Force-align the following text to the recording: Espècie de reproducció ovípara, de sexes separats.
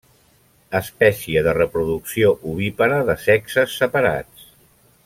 Espècie 0.79 1.43
de 1.49 1.53
reproducció 1.59 2.33
ovípara, 2.53 2.99
de 3.13 3.19
sexes 3.27 3.79
separats. 3.83 4.53